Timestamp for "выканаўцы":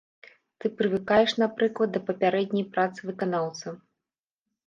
3.09-3.77